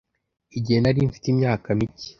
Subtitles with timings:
[0.57, 2.07] Igihe nari mfite imyaka mike